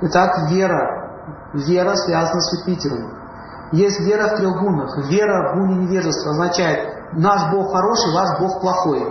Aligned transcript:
Итак, 0.00 0.50
вера. 0.50 1.10
Вера 1.54 1.94
связана 1.96 2.40
с 2.40 2.60
Юпитером. 2.60 3.18
Есть 3.72 4.00
вера 4.00 4.28
в 4.28 4.36
трех 4.36 4.60
гунах. 4.60 4.96
Вера 5.08 5.52
в 5.52 5.58
гуне 5.58 5.86
невежества 5.86 6.32
означает, 6.32 7.12
наш 7.14 7.50
Бог 7.52 7.72
хороший, 7.72 8.14
ваш 8.14 8.40
Бог 8.40 8.60
плохой. 8.60 9.02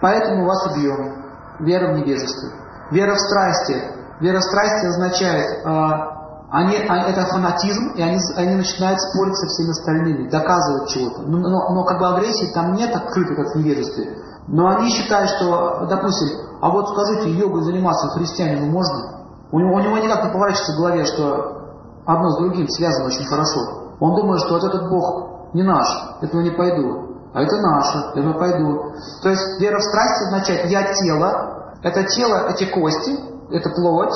Поэтому 0.00 0.46
вас 0.46 0.66
убьем. 0.66 1.22
Вера 1.60 1.92
в 1.92 1.98
невежество. 1.98 2.50
Вера 2.90 3.14
в 3.14 3.20
страсти. 3.20 3.76
Вера 4.20 4.40
в 4.40 4.42
страсти 4.42 4.86
означает, 4.86 5.64
э, 5.64 6.12
они, 6.50 6.76
они, 6.76 7.10
это 7.10 7.24
фанатизм, 7.26 7.92
и 7.94 8.02
они, 8.02 8.18
они 8.36 8.56
начинают 8.56 9.00
спорить 9.00 9.36
со 9.36 9.46
всеми 9.46 9.70
остальными, 9.70 10.28
доказывать 10.28 10.90
чего-то. 10.90 11.22
Но, 11.22 11.38
но, 11.38 11.74
но 11.74 11.84
как 11.84 11.98
бы 11.98 12.08
агрессии 12.08 12.52
там 12.52 12.74
нет 12.74 12.94
открытой, 12.94 13.36
как 13.36 13.54
в 13.54 13.58
невежестве. 13.58 14.18
Но 14.48 14.68
они 14.68 14.90
считают, 14.90 15.30
что, 15.30 15.86
допустим, 15.88 16.28
а 16.60 16.70
вот 16.70 16.88
скажите, 16.90 17.30
йогой 17.30 17.62
заниматься 17.62 18.08
христианину 18.08 18.66
можно? 18.66 19.21
У 19.52 19.60
него, 19.60 19.74
у 19.74 19.80
него 19.80 19.98
никак 19.98 20.24
не 20.24 20.32
поворачивается 20.32 20.72
в 20.72 20.76
голове, 20.78 21.04
что 21.04 21.62
одно 22.06 22.30
с 22.30 22.38
другим 22.38 22.68
связано 22.68 23.06
очень 23.06 23.26
хорошо. 23.26 23.60
Он 24.00 24.16
думает, 24.16 24.40
что 24.40 24.54
вот 24.54 24.64
этот 24.64 24.88
Бог 24.88 25.54
не 25.54 25.62
наш, 25.62 25.86
этого 26.22 26.40
не 26.40 26.50
пойду. 26.50 27.12
А 27.34 27.42
это 27.42 27.56
наше, 27.56 27.98
я 28.14 28.32
пойду. 28.32 28.92
То 29.22 29.28
есть 29.28 29.60
вера 29.60 29.78
в 29.78 29.82
страсть 29.82 30.22
означает 30.26 30.70
«я 30.70 30.92
тело», 30.92 31.76
это 31.82 32.04
тело, 32.04 32.48
эти 32.48 32.64
кости, 32.64 33.18
это 33.50 33.70
плоть, 33.70 34.14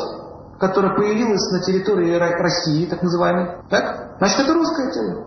которая 0.59 0.95
появилась 0.95 1.53
на 1.53 1.61
территории 1.61 2.15
России, 2.17 2.87
так 2.87 3.03
называемой. 3.03 3.59
Так? 3.71 4.17
Значит, 4.19 4.41
это 4.41 4.55
русское 4.55 4.91
тело. 4.93 5.25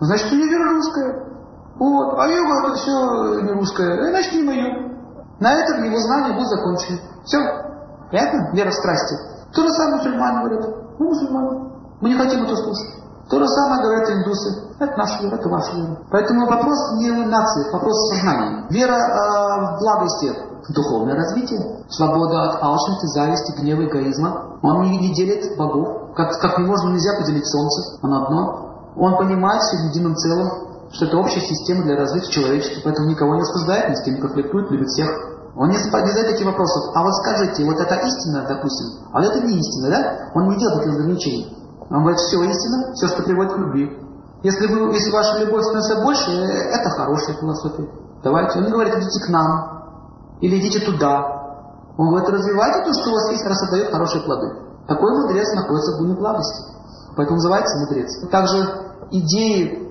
Значит, 0.00 0.32
у 0.32 0.36
нее 0.36 0.48
вера 0.48 0.70
русская. 0.70 1.26
Вот. 1.78 2.18
А 2.18 2.26
йога 2.28 2.66
это 2.66 2.74
все 2.74 3.40
не 3.40 3.52
русское. 3.52 4.10
Значит, 4.10 4.32
не 4.34 4.42
мое. 4.42 4.92
На 5.38 5.54
этом 5.54 5.84
его 5.84 5.98
знания 5.98 6.34
будут 6.34 6.48
закончены. 6.48 7.00
Все. 7.24 7.38
Понятно? 8.10 8.50
Вера 8.52 8.70
в 8.70 8.74
страсти. 8.74 9.16
То 9.54 9.62
же 9.62 9.68
самое 9.70 9.96
мусульмане 9.96 10.38
говорят. 10.38 10.76
Мы 10.98 11.06
мусульмане. 11.06 11.72
Мы 12.00 12.08
не 12.08 12.16
хотим 12.16 12.44
это 12.44 12.56
слушать. 12.56 13.02
То 13.30 13.38
же 13.38 13.46
самое 13.46 13.82
говорят 13.82 14.10
индусы. 14.10 14.72
Это 14.78 14.96
наша 14.96 15.22
вера, 15.22 15.36
это 15.36 15.48
ваша 15.48 15.76
вера. 15.76 15.98
Поэтому 16.10 16.46
вопрос 16.46 16.92
не 16.98 17.10
в 17.10 17.26
нации, 17.28 17.72
вопрос 17.72 17.92
в 17.92 18.14
сознании. 18.14 18.66
Вера 18.70 18.96
э, 18.96 19.76
в 19.76 19.78
благости, 19.78 20.32
духовное 20.68 21.14
развитие, 21.14 21.84
свобода 21.88 22.50
от 22.50 22.62
алчности, 22.62 23.06
зависти, 23.06 23.60
гнева, 23.60 23.84
эгоизма. 23.86 24.58
Он 24.62 24.82
не, 24.82 24.98
не 24.98 25.14
делит 25.14 25.56
богов, 25.56 26.14
как, 26.14 26.32
как 26.40 26.58
можно, 26.58 26.90
нельзя 26.90 27.18
поделить 27.18 27.46
солнце, 27.46 27.98
оно 28.02 28.24
одно. 28.24 28.92
Он 28.96 29.16
понимает 29.16 29.62
все 29.62 29.78
в 29.78 29.90
едином 29.90 30.14
целом, 30.16 30.50
что 30.90 31.06
это 31.06 31.16
общая 31.16 31.40
система 31.40 31.84
для 31.84 31.96
развития 31.96 32.30
человечества, 32.30 32.82
поэтому 32.84 33.08
никого 33.08 33.34
не 33.36 33.42
осуждает, 33.42 33.90
ни 33.90 33.94
с 33.94 34.02
кем 34.04 34.14
не 34.14 34.20
конфликтует, 34.20 34.70
любит 34.70 34.88
всех. 34.88 35.08
Он 35.54 35.68
не 35.68 35.76
задает 35.76 36.30
таких 36.30 36.46
вопросов. 36.46 36.92
А 36.94 37.02
вот 37.02 37.12
скажите, 37.22 37.64
вот 37.64 37.78
это 37.78 37.94
истина, 37.94 38.46
допустим, 38.48 39.06
а 39.12 39.22
это 39.22 39.40
не 39.40 39.58
истина, 39.58 39.90
да? 39.90 40.30
Он 40.34 40.48
не 40.48 40.58
делает 40.58 40.78
таких 40.78 40.94
ограничений. 40.94 41.56
Он 41.90 42.00
говорит, 42.00 42.18
все 42.20 42.42
истина, 42.42 42.94
все, 42.94 43.08
что 43.08 43.22
приводит 43.22 43.52
к 43.52 43.58
любви. 43.58 43.98
Если, 44.42 44.66
вы, 44.66 44.92
если 44.94 45.10
ваша 45.12 45.38
любовь 45.38 45.62
становится 45.62 46.02
больше, 46.02 46.30
это 46.30 46.90
хорошая 46.90 47.36
философия. 47.36 47.88
Давайте. 48.24 48.58
Он 48.58 48.64
не 48.64 48.72
говорит, 48.72 48.94
идите 48.94 49.20
к 49.26 49.28
нам. 49.28 50.38
Или 50.40 50.58
идите 50.58 50.80
туда. 50.80 51.42
Он 51.98 52.08
говорит, 52.08 52.30
развивайте 52.30 52.84
то, 52.84 52.92
что 52.94 53.10
у 53.10 53.12
вас 53.12 53.30
есть, 53.30 53.44
раз 53.44 53.62
отдает 53.68 53.92
хорошие 53.92 54.22
плоды. 54.24 54.48
Такой 54.88 55.12
мудрец 55.20 55.52
находится 55.54 55.92
в 55.92 55.98
гуне 56.00 56.14
благости. 56.14 56.72
Поэтому 57.16 57.36
называется 57.36 57.78
мудрец. 57.78 58.30
Также 58.30 58.68
идеи, 59.10 59.88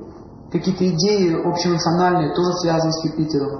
какие-то 0.51 0.89
идеи 0.89 1.47
общенациональные 1.47 2.35
тоже 2.35 2.51
связаны 2.53 2.91
с 2.91 3.05
Юпитером. 3.05 3.59